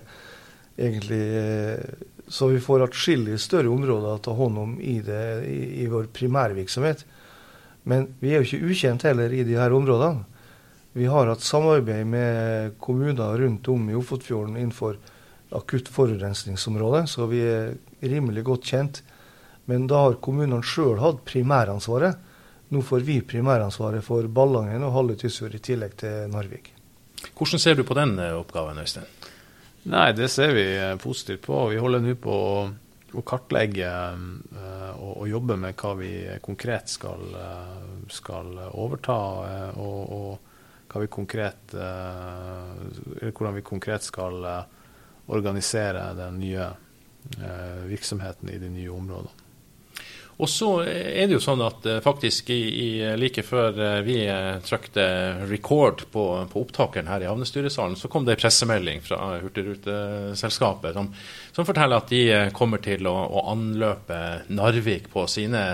[0.76, 1.80] egentlig eh,
[2.28, 6.08] Så vi får atskillig større områder å ta hånd om i, det, i, i vår
[6.14, 7.04] primærvirksomhet.
[7.86, 10.24] Men vi er jo ikke ukjent heller i de her områdene.
[10.96, 14.96] Vi har hatt samarbeid med kommuner rundt om i Ofotfjorden innenfor
[15.54, 19.02] akutt forurensningsområde, så vi er rimelig godt kjent.
[19.70, 22.16] Men da har kommunene sjøl hatt primæransvaret.
[22.74, 26.72] Nå får vi primæransvaret for Ballangen og halve Tysfjord i tillegg til Narvik.
[27.36, 29.06] Hvordan ser du på den eh, oppgaven, Øystein?
[29.86, 31.68] Nei, det ser vi eh, positivt på.
[31.70, 32.62] Vi holder nå på å,
[33.14, 36.10] å kartlegge uh, og, og, jobbe med hva vi
[36.42, 39.18] konkret skal, uh, skal overta,
[39.78, 40.52] og, og,
[40.90, 44.36] hva vi konkret hvordan vi konkret skal
[45.26, 46.68] organisere den nye
[47.90, 49.35] virksomheten i de nye områdene.
[50.36, 54.18] Og så er det jo sånn at uh, faktisk i, i, like før uh, vi
[54.28, 55.06] uh, trykte
[55.48, 61.08] record på, på, opptakeren her i havnestyresalen, så kom det en pressemelding fra Hurtigruteselskapet som,
[61.56, 64.20] som forteller at de kommer til å, å anløpe
[64.52, 65.64] Narvik på sine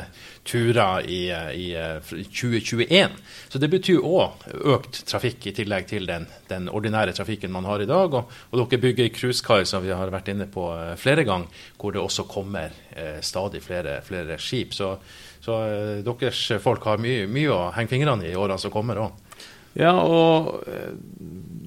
[0.44, 3.10] turer i, i 2021.
[3.48, 4.42] Så det betyr òg
[4.74, 8.14] økt trafikk i tillegg til den, den, ordinære trafikken man har i dag.
[8.14, 11.94] Og, og dere bygger cruisekai, som vi har vært inne på eh, flere ganger, hvor
[11.94, 14.74] det også kommer eh, stadig flere, flere, skip.
[14.74, 14.96] Så,
[15.42, 18.98] så eh, deres folk har mye, mye å henge fingrene i i årene som kommer
[19.04, 19.28] òg.
[19.78, 20.66] Ja, og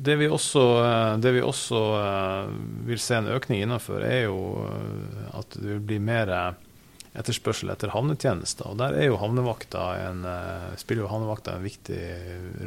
[0.05, 0.61] det vi også,
[1.17, 1.79] det vi også
[2.85, 4.37] vil se en økning innenfor, er jo
[5.33, 6.29] at det vil bli mer
[7.19, 8.67] etterspørsel etter havnetjenester.
[8.71, 12.01] Og der er jo en, eh, spiller jo havnevakta en viktig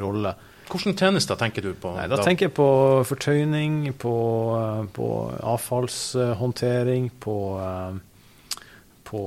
[0.01, 0.35] rolle.
[0.69, 1.95] Hvilke tjenester tenker du på?
[1.97, 4.17] Nei, da, da, tenker jeg på fortøyning, på,
[4.59, 5.09] eh, på
[5.55, 8.61] avfallshåndtering, på, eh,
[9.05, 9.23] på,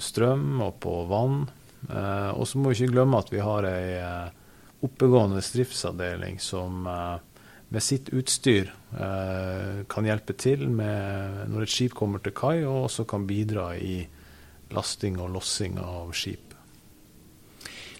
[0.00, 1.50] strøm og på vann.
[1.84, 4.30] Og så må vi ikke glemme at vi har ei
[4.80, 6.88] oppegående driftsavdeling som
[7.74, 12.86] med sitt utstyr eh, kan hjelpe til med når et skip kommer til kai, og
[12.86, 14.04] også kan bidra i
[14.74, 16.54] lasting og lossing av skip.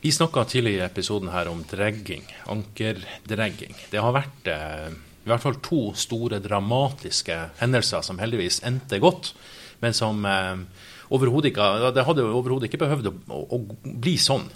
[0.04, 3.74] Vi snakka tidligere i episoden her om dregging, ankerdregging.
[3.90, 4.88] Det har vært eh,
[5.24, 9.32] i hvert fall to store dramatiske hendelser som heldigvis endte godt,
[9.80, 10.60] men som eh,
[11.14, 14.46] overhodet ikke Det hadde overhodet ikke behøvd å, å, å, bli sånn.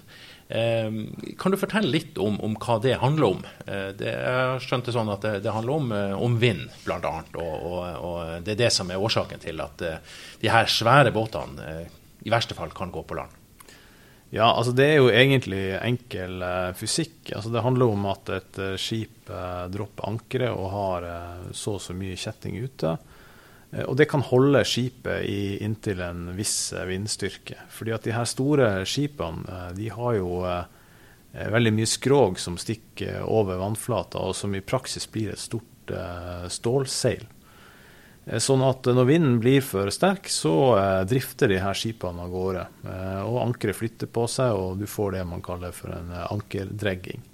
[0.48, 0.92] Eh,
[1.38, 3.42] kan du fortelle litt om, om hva det handler om?
[3.66, 7.12] Eh, det, jeg skjønte sånn at det, det handler om, eh, om vind, bl.a.
[7.36, 10.00] Og, og, og det er det som er årsaken til at eh,
[10.40, 11.82] de her svære båtene
[12.24, 13.36] i verste fall kan gå på land.
[14.30, 17.30] Ja, altså det er jo egentlig enkel uh, fysikk.
[17.32, 21.06] Altså det handler om at et uh, skip uh, dropper ankeret og har
[21.56, 22.98] så og så mye kjetting ute.
[23.68, 27.58] Og det kan holde skipet i inntil en viss vindstyrke.
[27.68, 30.38] Fordi at de her store skipene de har jo
[31.36, 35.92] veldig mye skrog som stikker over vannflata, og som i praksis blir et stort
[36.48, 37.26] stålseil.
[38.28, 42.32] Eh, sånn at når vinden blir for sterk, så eh, drifter de her skipene av
[42.32, 42.66] gårde.
[42.84, 47.24] Eh, og ankeret flytter på seg, og du får det man kaller for en ankerdregging.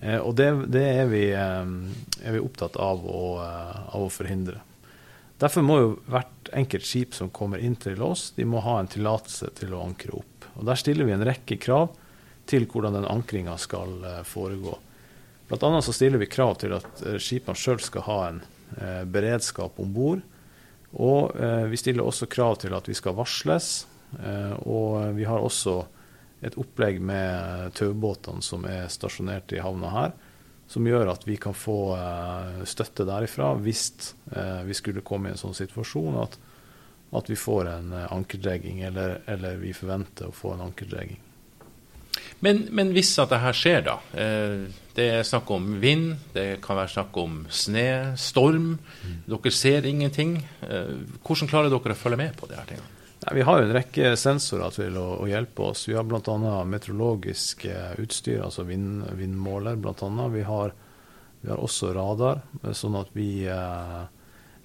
[0.00, 1.66] Og det, det er, vi, er,
[2.24, 4.56] vi, opptatt av å, av å, forhindre.
[5.40, 8.90] Derfor må jo hvert enkelt skip som kommer inn til oss, de må ha en
[8.90, 10.48] tillatelse til å ankre opp.
[10.58, 11.94] Og Der stiller vi en rekke krav
[12.50, 14.74] til hvordan den ankringa skal foregå.
[15.48, 18.42] Blant annet så stiller vi krav til at skipene sjøl skal ha en
[18.78, 20.20] Eh, beredskap om bord.
[20.92, 23.86] Og eh, vi stiller også krav til at vi skal varsles.
[24.14, 25.80] Eh, og vi har også
[26.46, 30.14] et opplegg med taubåtene som er stasjonert i havna her,
[30.70, 31.78] som gjør at vi kan få
[32.68, 33.82] støtte derifra hvis
[34.68, 36.36] vi skulle komme i en sånn situasjon at,
[37.18, 41.18] at vi får en ankerdregging, eller, eller, vi forventer å få en ankerdregging.
[42.40, 43.96] Men, men, hvis at det her skjer, da.
[44.16, 44.62] Eh,
[44.96, 48.72] det er snakk om vind, det kan være snakk om sne, storm.
[49.04, 49.18] Mm.
[49.28, 50.38] Dere ser ingenting.
[50.64, 52.96] Eh, hvordan klarer dere å følge med på de her tingene?
[53.20, 55.84] Nei, vi har jo en rekke sensorer til å, å hjelpe oss.
[55.88, 56.54] Vi har bl.a.
[56.64, 60.28] meteorologisk eh, utstyr, altså vind, vindmåler bl.a.
[60.32, 60.72] Vi, har,
[61.42, 62.40] vi har også radar,
[62.72, 64.00] sånn at vi eh,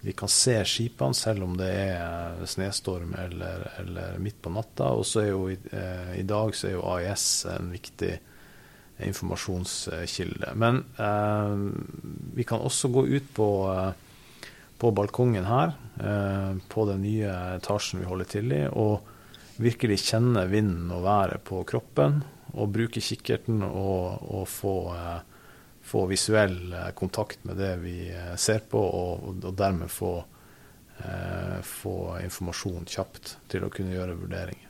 [0.06, 4.92] vi kan se skipene selv om det er snøstorm eller, eller midt på natta.
[4.94, 8.12] Og så er jo i, eh, i, dag så er jo AIS en viktig
[9.08, 10.54] informasjonskilde.
[10.62, 11.56] Men eh,
[12.38, 14.05] vi kan også gå ut på, eh,
[14.78, 19.06] på balkongen her, eh, på den nye etasjen vi holder til i, og
[19.62, 22.24] virkelig kjenne vinden og været på kroppen.
[22.56, 25.18] Og bruke kikkerten og, og få eh,
[25.86, 27.98] få visuell eh, kontakt med det vi
[28.42, 30.16] ser på, og, og dermed få,
[31.62, 34.65] få, informasjon kjapt til å kunne gjøre vurderinger.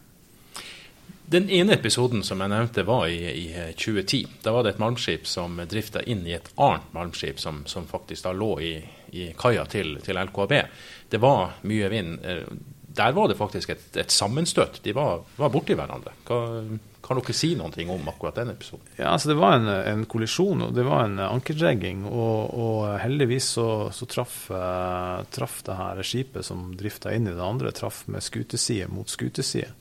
[1.28, 4.22] Den ene episoden som jeg nevnte, var i, i 2010.
[4.46, 8.28] Da var det et malmskip som drifta inn i et annet malmskip som, som faktisk
[8.28, 8.74] da lå i,
[9.18, 10.54] i kaia til, til, LKAB.
[11.10, 12.20] Det var mye vind.
[12.96, 14.84] Der var det faktisk et, et sammenstøt.
[14.86, 16.14] De var, var borti hverandre.
[16.28, 16.42] Hva,
[17.06, 18.86] kan dere si noe om akkurat den episoden?
[18.98, 22.06] Ja, altså Det var en, en kollisjon, og det var en ankerdregging.
[22.10, 24.38] Og, og heldigvis så, så traff,
[25.34, 29.74] traff, det her skipet som drifta inn i det andre, traff med skuteside mot skuteside.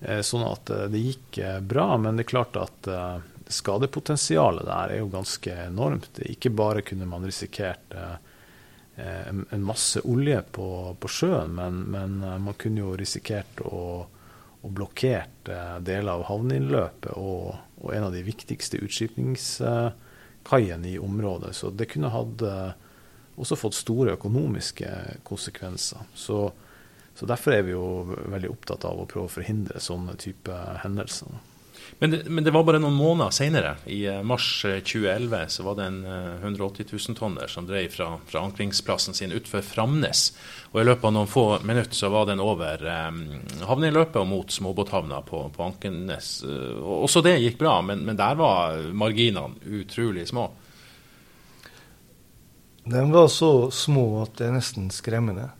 [0.00, 2.92] Uh, sånn at uh, det gikk bra, men det er klart at
[3.50, 6.22] skadepotensialet der er jo ganske enormt.
[6.30, 7.96] Ikke bare kunne man risikert
[9.00, 10.66] en, masse olje på,
[11.00, 14.06] på sjøen, men, men man kunne jo risikert å
[14.60, 21.54] å blokkert eh, deler av havneinnløpet og, og, en av de viktigste utskipningskaiene i området.
[21.56, 22.72] Så det kunne hatt eh,
[23.40, 24.88] også fått store økonomiske
[25.24, 25.98] konsekvenser.
[26.14, 26.52] Så,
[27.14, 27.84] så, derfor er vi jo
[28.32, 31.38] veldig opptatt av å prøve å forhindre sånne type hendelser.
[31.98, 35.64] Men det, men det, var bare noen måneder senere, i eh, mars 2011, eh, så
[35.66, 40.30] var det en 180 eh, 000-tonner som drev fra, fra ankringsplassen sin utfor Framnes.
[40.70, 43.20] Og I løpet av noen få minutter så var den over um,
[43.68, 46.32] havneløpet og mot småbåthavna på, på Ankenes.
[46.80, 50.48] Også det gikk bra, men, men der var marginene utrolig små.
[52.90, 55.50] De var så små at det er nesten skremmende.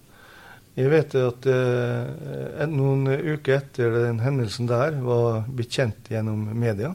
[0.80, 6.94] Jeg vet at eh, noen uker etter den hendelsen der var blitt kjent gjennom media,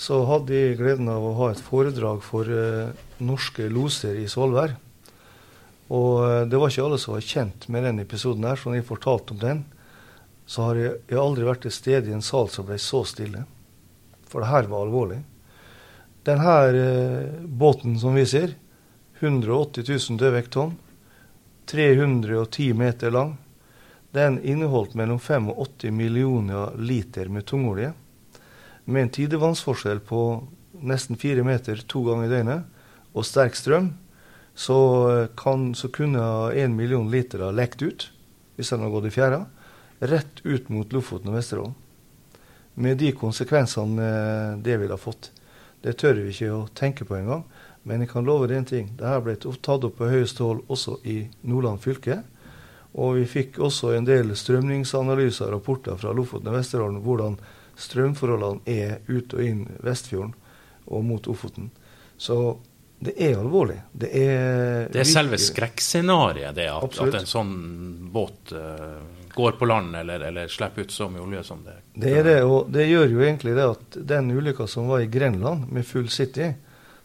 [0.00, 4.72] så hadde jeg gleden av å ha et foredrag for eh, norske loser i Svolvær.
[5.92, 8.80] Og eh, det var ikke alle som var kjent med den episoden her, så når
[8.80, 9.62] jeg fortalte om den,
[10.48, 13.44] så har jeg, jeg aldri vært til stede i en sal som ble så stille.
[14.30, 15.20] For det her var alvorlig.
[16.24, 18.56] Denne eh, båten som vi ser,
[19.20, 20.74] 180 000 dødvekttonn,
[21.66, 23.36] 310 meter lang.
[24.14, 27.92] Den inneholdt mellom 5 og 80 millioner liter med tungolje.
[28.84, 30.20] Med en tidevannsforskjell på
[30.84, 33.92] nesten fire meter to ganger i døgnet og sterk strøm,
[34.54, 34.78] så,
[35.36, 38.10] kan, så kunne 1 million liter ha lekt ut,
[38.54, 39.40] hvis den har gått i fjæra,
[40.04, 41.74] rett ut mot Lofoten og Vesterålen.
[42.74, 45.30] Med de konsekvensene eh, det ville ha fått.
[45.82, 47.44] Det tør vi ikke å tenke på engang.
[47.84, 48.92] Men jeg kan love en ting.
[48.96, 52.22] Dette ble tatt opp på høyeste hold også i Nordland fylke.
[52.94, 57.38] Og vi fikk også en del strømningsanalyser og rapporter fra Lofoten og Vesterålen hvordan
[57.80, 60.34] strømforholdene er ut og inn Vestfjorden
[60.86, 61.72] og mot Ofoten.
[62.16, 62.56] Så
[63.04, 63.80] det er alvorlig.
[63.92, 67.54] Det er, det er selve skrekkscenarioet, det at, at, en sånn
[68.14, 69.02] båt uh,
[69.34, 72.36] går på land eller, eller, slipper ut så mye olje som det Det er det,
[72.46, 76.08] og det gjør jo egentlig det at den ulykka som var i Grenland med Full
[76.08, 76.52] City,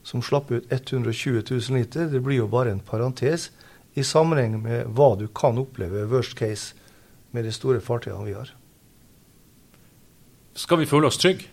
[0.09, 3.51] som slapp ut 120 000 liter, det blir jo bare en parentes
[3.93, 6.73] i sammenheng med hva du kan oppleve worst case
[7.29, 8.49] med de store fartøyene vi har.
[10.57, 11.45] Skal vi føle oss trygge?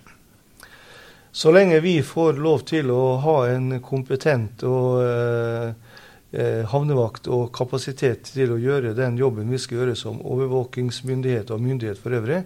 [1.37, 5.75] Så lenge vi får lov til å ha en kompetent og eh,
[6.33, 11.61] eh, havnevakt og kapasitet til å gjøre den jobben vi skal gjøre som overvåkingsmyndighet og
[11.61, 12.41] myndighet for øvrig,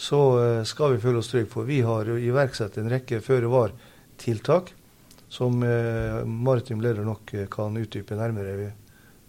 [0.00, 1.52] så eh, skal vi føle oss trygge.
[1.52, 4.72] For vi har iverksatt en rekke føre-var-tiltak
[5.32, 8.72] som eh, maritim leder nok eh, kan utdype nærmere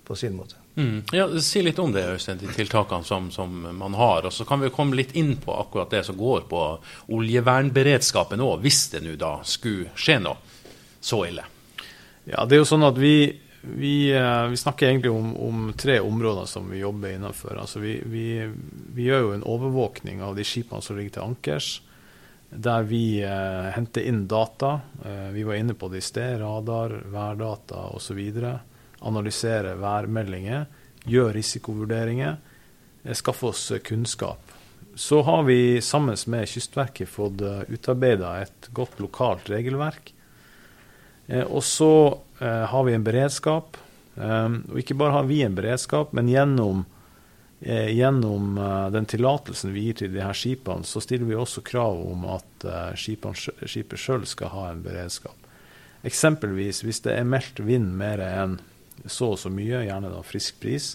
[0.04, 0.56] på sin måte.
[0.76, 1.04] Mm.
[1.16, 4.26] Ja, Si litt om det, Øystein, de tiltakene som, som, man har.
[4.28, 6.64] Og så kan vi komme litt inn på akkurat det som går på
[7.08, 10.36] oljevernberedskapen òg, hvis det nå da skulle skje noe
[11.00, 11.48] så ille.
[12.28, 13.16] Ja, det er jo sånn at vi,
[13.64, 17.56] vi, eh, vi snakker egentlig om, om, tre områder som vi jobber innenfor.
[17.64, 18.28] Altså vi, vi,
[18.92, 21.74] vi, gjør jo en overvåkning av de skipene som ligger til ankers.
[22.54, 24.80] Der vi eh, henter inn data.
[25.06, 26.38] Eh, vi var inne på det i sted.
[26.42, 28.20] Radar, værdata osv
[29.04, 30.66] analysere værmeldinger,
[31.04, 32.38] gjøre risikovurderinger,
[33.04, 34.40] eh, skaffe oss eh, kunnskap.
[34.96, 40.14] Så har vi sammen med Kystverket fått eh, utarbeida et godt lokalt regelverk.
[41.48, 43.78] Og så har vi en beredskap.
[44.20, 46.82] Og ikke bare har vi en beredskap, men gjennom,
[47.64, 48.58] gjennom
[48.92, 52.66] den tillatelsen vi gir til de her skipene, så stiller vi også krav om at
[53.00, 55.38] skipet sjøl skal ha en beredskap.
[56.04, 58.58] Eksempelvis hvis det er meldt vind mer enn
[59.08, 60.94] så og så mye, gjerne da frisk pris,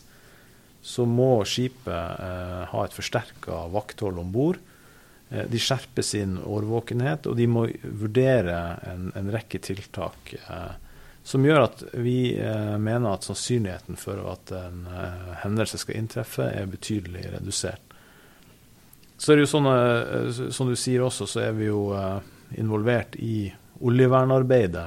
[0.85, 4.61] så må skipet eh, ha et forsterka vakthold om bord.
[5.31, 10.77] Eh, de skjerper sin årvåkenhet, og de må vurdere en, en rekke tiltak eh,
[11.29, 16.47] som gjør at vi eh, mener at sannsynligheten for at en eh, hendelse skal inntreffe,
[16.49, 17.83] er betydelig redusert.
[19.19, 19.69] Så er det jo sånn,
[20.55, 21.91] som du sier også, så er vi jo
[22.55, 23.51] involvert i
[23.83, 24.85] oljevernarbeidet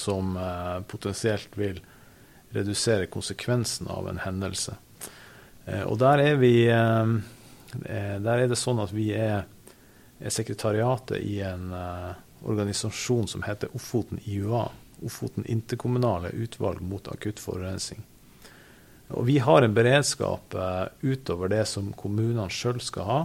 [0.00, 0.32] som
[0.88, 1.76] potensielt vil
[2.56, 4.78] redusere konsekvensen av en hendelse.
[5.92, 9.44] Og der er vi Der er det sånn at vi er,
[10.16, 11.68] er sekretariatet i en
[12.48, 14.70] organisasjon som heter Ofoten IUA.
[15.04, 18.02] Ofoten interkommunale utvalg mot akutt forurensning.
[19.12, 20.54] Og vi har en beredskap
[21.02, 23.18] utover det som kommunene sjøl skal ha,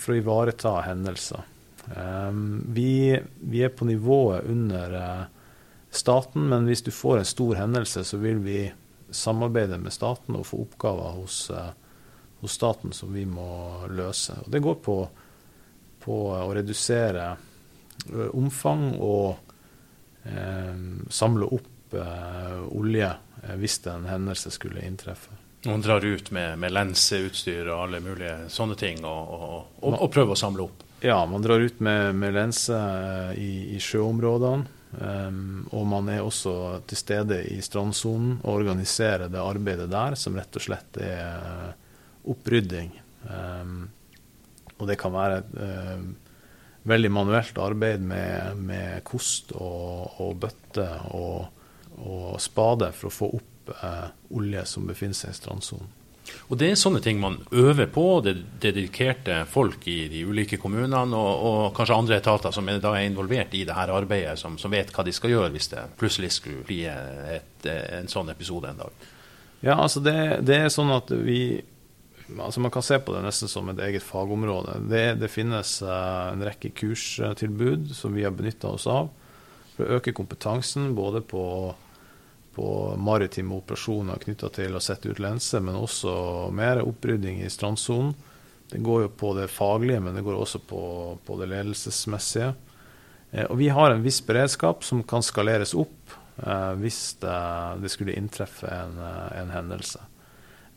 [0.00, 1.44] for å ivareta hendelser.
[1.96, 5.24] Um, vi, vi, er på nivået under uh,
[5.90, 8.60] staten, men hvis du får en stor hendelse, så vil vi
[9.10, 11.38] samarbeide med staten og få oppgaver hos,
[12.42, 14.36] hos staten som vi må løse.
[14.44, 14.96] Og det går på,
[16.04, 17.30] på å redusere
[18.36, 19.47] omfang og
[21.10, 21.94] samle opp
[22.74, 23.08] olje
[23.56, 25.32] hvis en hendelse skulle inntreffe.
[25.66, 30.12] Noen drar ut med, med lenseutstyr og alle mulige sånne ting og, og, og, og
[30.14, 30.84] prøver å samle opp?
[31.02, 34.74] Ja, man drar ut med, med lense eh, i, i sjøområdene.
[34.88, 36.52] Um, og man er også
[36.88, 41.74] til stede i strandsonen og organiserer det arbeidet der, som rett og slett er eh,
[42.32, 42.94] opprydding.
[43.28, 43.82] Um,
[44.78, 46.06] og det kan være uh,
[46.88, 51.46] veldig manuelt arbeid med, med kost og, og bøtte og,
[51.98, 55.94] og, spade for å få opp eh, olje som befinner seg i strandsonen.
[56.52, 58.20] Og Det er sånne ting man øver på.
[58.24, 62.82] Det er dedikerte folk i de ulike kommunene og, og kanskje andre etater som er,
[62.84, 65.86] da er involvert i dette arbeidet, som, som, vet hva de skal gjøre hvis det
[66.00, 69.08] plutselig skulle bli et, en sånn episode en dag.
[69.64, 71.58] Ja, altså det, det, er sånn at vi
[72.36, 74.78] altså Man kan se på det nesten som et eget fagområde.
[74.90, 79.08] Det, det finnes uh, en rekke kurstilbud som vi har benytta oss av
[79.74, 81.44] for å øke kompetansen både på
[82.58, 86.10] på maritime operasjoner knytta til å sette ut lenser, men også
[86.50, 88.16] mer opprydding i strandsonen.
[88.72, 90.80] Det går jo på det faglige, men det går også på,
[91.22, 92.48] på det ledelsesmessige.
[93.30, 97.38] Eh, og vi har en viss beredskap som kan skaleres opp eh, hvis det,
[97.84, 100.02] det, skulle inntreffe en, eh, en hendelse.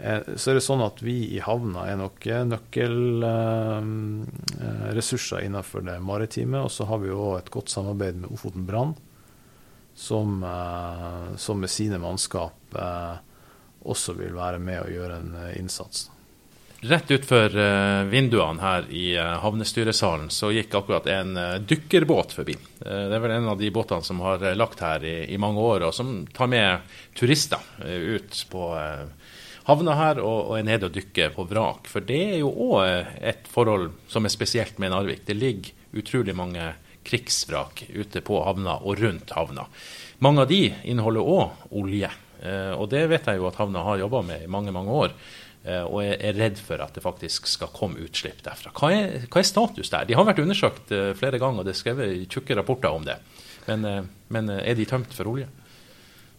[0.01, 2.17] Eh, så er det sånn at vi i havna er nok
[2.49, 6.57] nøkkelressurser eh, innenfor det maritime.
[6.65, 8.93] Og så har vi jo et godt samarbeid med Ofoten Brann
[9.93, 13.15] som, eh, som med sine mannskap eh,
[13.83, 16.09] også vil være med og gjøre en eh, innsats.
[16.81, 17.53] Rett utfor
[18.09, 21.37] vinduene her i havnestyresalen så gikk akkurat en
[21.69, 22.55] dykkerbåt forbi.
[22.79, 25.85] Det er vel en av de båtene som har lagt her i, i mange år,
[25.85, 28.71] og som tar med turister ut på
[29.67, 31.89] havna her og, og er nede og dykker på vrak.
[31.91, 35.25] For det er jo òg et forhold som er spesielt med Narvik.
[35.27, 36.71] Det ligger utrolig mange
[37.07, 39.65] krigsvrak ute på havna og rundt havna.
[40.21, 42.11] Mange av de inneholder òg olje.
[42.41, 45.15] Eh, og det vet jeg jo at havna har jobba med i mange, mange år.
[45.61, 48.73] Eh, og er redd for at det faktisk skal komme utslipp derfra.
[48.77, 50.07] Hva er, hva er status der?
[50.09, 53.17] De har vært undersøkt eh, flere ganger, og det er skrevet tjukke rapporter om det.
[53.67, 55.45] Men, men er de tømt for olje?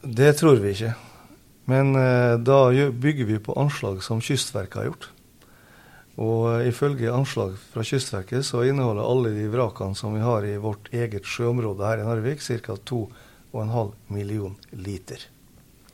[0.02, 0.90] Det tror vi ikke.
[1.72, 1.96] Men
[2.44, 2.60] da
[2.92, 5.08] bygger vi på anslag som Kystverket har gjort.
[6.20, 10.90] Og ifølge anslag fra Kystverket så inneholder alle de vrakene som vi har i vårt
[10.92, 12.76] eget sjøområde her i Narvik, ca.
[12.76, 15.24] 2,5 million liter.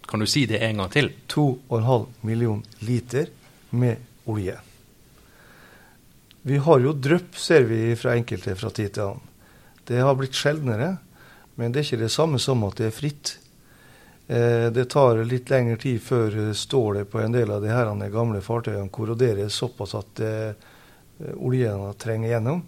[0.09, 1.13] Kan du si det en gang til?
[1.31, 3.31] 2,5 million liter
[3.71, 4.57] med olje.
[6.43, 9.27] Vi har jo drypp, ser vi fra enkelte fra tid til annen.
[9.89, 10.97] Det har blitt sjeldnere,
[11.57, 13.37] men det er ikke det samme som at det er fritt.
[14.29, 18.43] Eh, det tar litt lengre tid før stålet på en del av de her gamle
[18.45, 20.67] fartøyene korroderer såpass at eh,
[21.41, 22.67] oljen trenger gjennom.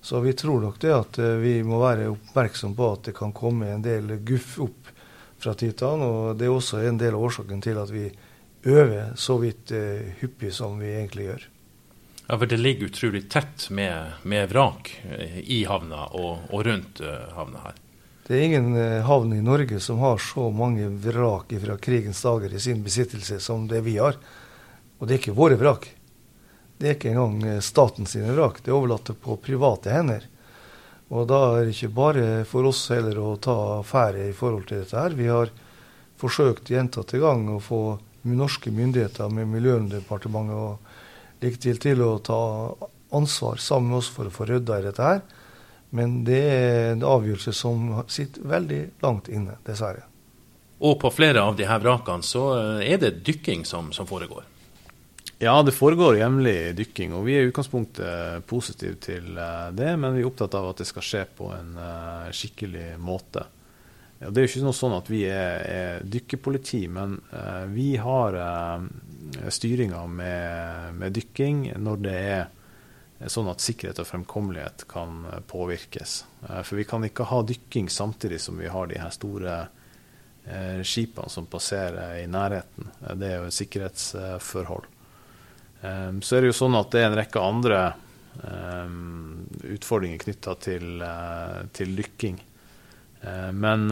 [0.00, 3.34] Så vi tror nok det at eh, vi må være oppmerksom på at det kan
[3.36, 4.92] komme en del guff opp
[5.38, 6.02] fra titan.
[6.02, 8.06] Og det er også en del av årsaken til at vi
[8.68, 11.48] øver så vidt eh, hyppig som vi egentlig gjør.
[12.28, 17.02] Ja, for det ligger utrolig tett med, med vrak eh, i havna og, og rundt
[17.34, 17.84] havna her.
[18.28, 22.52] Det er ingen uh, havn i Norge som har så mange vrak fra krigens dager
[22.54, 24.18] i sin besittelse som det vi har.
[24.98, 25.88] Og det er ikke våre vrak.
[26.78, 28.60] Det er ikke engang staten statens vrak.
[28.62, 30.28] Det er overlatt på private hender.
[31.08, 34.82] Og da er det ikke bare for oss heller å ta affære i forhold til
[34.82, 35.16] dette her.
[35.16, 35.50] Vi har
[36.20, 37.80] forsøkt gjentatte ganger å få
[38.28, 42.40] norske myndigheter med Miljødepartementet og like til til å ta
[43.16, 45.22] ansvar sammen med oss for å få rydda i dette her.
[45.90, 50.04] Men det er en avgjørelse som sitter veldig langt inne, dessverre.
[50.84, 52.44] Og på flere av de her vrakene så
[52.84, 54.44] er det dykking som, som foregår?
[55.38, 59.92] Ja, det foregår jevnlig dykking, og vi er i utgangspunktet positive til eh, det.
[59.94, 63.44] Men vi er opptatt av at det skal skje på en uh, skikkelig måte.
[64.18, 67.92] Ja, det er jo ikke noe sånn at vi er, er dykkerpoliti, men uh, vi
[68.02, 68.82] har uh,
[69.46, 72.42] styringa med, med, dykking når det er
[73.26, 76.24] sånn at sikkerhet og fremkommelighet kan påvirkes.
[76.62, 79.56] for vi kan ikke ha dykking samtidig som vi har de her store
[80.82, 82.88] skipene som passerer i nærheten.
[83.18, 84.86] Det er jo sikkerhetsforhold.
[86.22, 87.80] Så er det jo sånn at det er en rekke andre
[89.74, 91.02] utfordringer knytta til,
[91.74, 92.38] til, dykking.
[93.58, 93.88] Men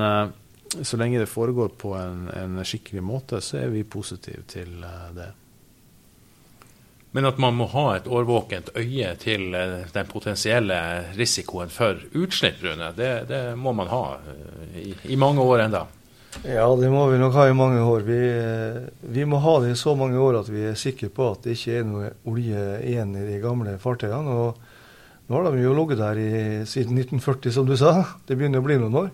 [0.82, 4.80] så lenge det foregår på en, en, skikkelig måte, så er vi positive til
[5.16, 5.30] det.
[7.16, 10.76] Men at man må ha et årvåkent øye til den potensielle
[11.16, 14.02] risikoen for utslipp, Rune, det, det må man ha
[14.76, 15.86] i, i mange år enda.
[16.44, 18.04] Ja, det må vi nok ha i mange år.
[18.04, 18.18] Vi,
[19.00, 21.56] vi, må ha det i så mange år at vi er sikre på at det
[21.56, 24.34] ikke er noe olje igjen i de gamle fartøyene.
[24.34, 26.30] Og nå har de jo ligget der i,
[26.68, 27.94] siden 1940, som du sa.
[28.28, 29.10] Det begynner å bli noen år.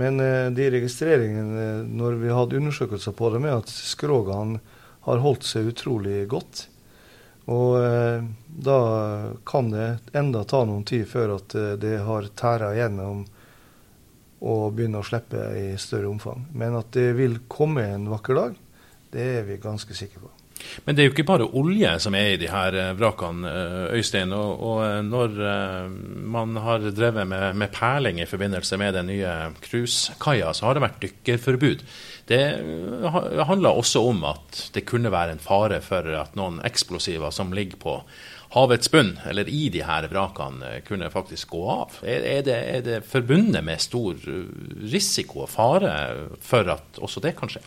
[0.00, 4.60] Men eh, de registreringene når vi hadde undersøkelser på dem, er at skrogene
[5.08, 6.66] har holdt seg utrolig godt.
[7.52, 8.80] Og eh, da
[9.44, 13.24] kan det enda ta noen tid før at eh, det har tæra gjennom
[14.44, 16.46] og begynne å slippe i større omfang.
[16.56, 18.56] Men at det vil komme en vakker dag,
[19.12, 20.32] det er vi ganske sikre på.
[20.86, 23.52] Men det er jo ikke bare olje som er i de her eh, vrakene,
[23.92, 24.32] Øystein.
[24.32, 25.36] Og, og når
[26.32, 30.86] man har drevet med, med, perling i forbindelse med den nye cruisekaia, så har det
[30.86, 31.84] vært dykkerforbud.
[32.28, 32.40] Det
[33.44, 37.80] handler også om at det kunne være en fare for at noen eksplosiver som ligger
[37.82, 37.98] på
[38.54, 41.96] havets bunn, eller i de her vrakene, kunne faktisk gå av.
[42.06, 44.20] Er det, er det forbundet med stor
[44.94, 45.94] risiko og fare
[46.40, 47.64] for at også det kan skje?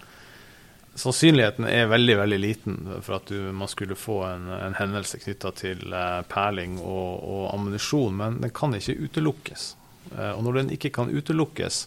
[0.98, 5.52] Sannsynligheten er veldig veldig liten for at du, man skulle få en, en hendelse knytta
[5.60, 9.68] til eh, perling og, og ammunisjon, men den kan ikke utelukkes.
[10.16, 11.84] Eh, og når den ikke kan utelukkes,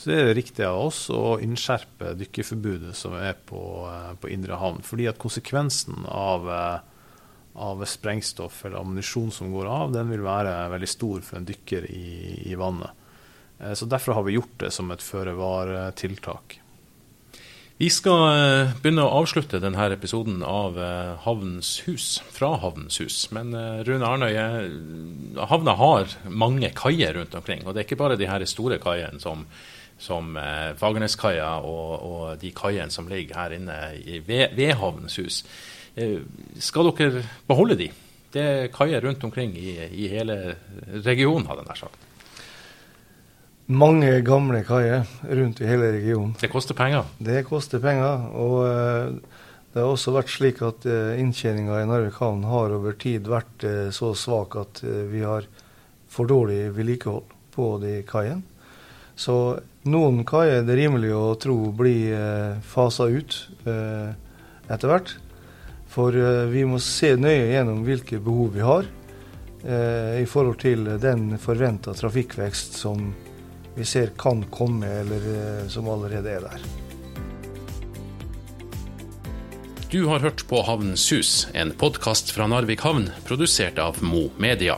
[0.00, 4.56] så er det riktig av oss å innskjerpe dykkerforbudet som er på, eh, på Indre
[4.56, 4.80] havn.
[4.86, 6.86] Fordi at konsekvensen av eh,
[7.60, 11.84] av sprengstoff eller ammunisjon som går av, den vil være veldig stor for en dykker
[11.90, 12.06] i,
[12.48, 12.94] i vannet.
[13.58, 16.56] Eh, så Derfor har vi gjort det som et føre-var-tiltak.
[17.80, 20.76] Vi skal begynne å avslutte denne episoden av
[21.24, 23.16] Havnens hus, fra Havnens hus.
[23.32, 23.56] Men
[23.88, 24.44] Rune Arnøye,
[25.48, 27.64] havna har mange kaier rundt omkring.
[27.64, 29.46] Og det er ikke bare de her store kaiene som,
[30.00, 30.32] som
[30.80, 35.42] Fagerneskaia og, og, de kaiene som ligger her inne i Vedhavnens hus.
[35.98, 36.20] Eh,
[36.62, 37.88] skal dere beholde de?
[38.30, 40.54] Det er kaier rundt omkring i, i hele
[41.04, 42.06] regionen, hadde jeg nær sagt.
[43.70, 46.34] Mange gamle kaier rundt i hele regionen.
[46.38, 47.10] Det koster penger?
[47.18, 48.30] Det koster penger.
[48.34, 49.38] Og uh,
[49.70, 53.66] Det har også vært slik at uh, inntjeninga i Narvik havn har over tid vært
[53.94, 55.46] så svak at vi har
[56.10, 58.42] for dårlig vedlikehold på de kaiene.
[59.14, 65.14] Så noen kaier er det rimelig å tro blir uh, fasa ut etter hvert.
[65.90, 66.14] For
[66.46, 68.86] vi må se nøye gjennom hvilke behov vi har
[69.66, 73.10] i forhold til den forventa trafikkvekst som
[73.74, 76.68] vi ser kan komme, eller som allerede er der.
[79.90, 84.76] Du har hørt på Havnens Hus, en podkast fra Narvik havn, produsert av Mo Media.